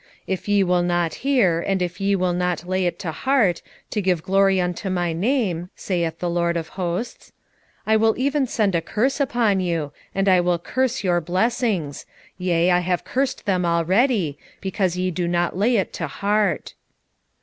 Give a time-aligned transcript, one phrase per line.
[0.21, 3.61] 2:2 If ye will not hear, and if ye will not lay it to heart,
[3.91, 7.31] to give glory unto my name, saith the LORD of hosts,
[7.85, 12.07] I will even send a curse upon you, and I will curse your blessings:
[12.39, 16.73] yea, I have cursed them already, because ye do not lay it to heart.